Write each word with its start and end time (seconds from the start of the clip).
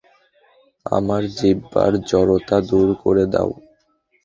আমার 0.85 1.21
জিহ্বার 1.37 1.91
জড়তা 2.09 2.57
দূর 2.69 2.89
করে 3.03 3.23
দাও। 3.33 3.51